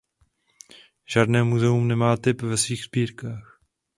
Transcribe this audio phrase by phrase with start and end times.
[1.05, 3.61] Žádné muzeum nemá typ ve svých sbírkách.